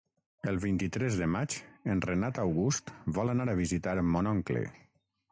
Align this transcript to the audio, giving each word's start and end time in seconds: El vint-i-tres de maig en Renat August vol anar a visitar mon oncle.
El 0.51 0.55
vint-i-tres 0.61 1.17
de 1.17 1.25
maig 1.33 1.57
en 1.95 2.01
Renat 2.05 2.39
August 2.43 2.89
vol 3.19 3.33
anar 3.35 3.47
a 3.53 3.55
visitar 3.61 3.93
mon 4.15 4.31
oncle. 4.33 4.65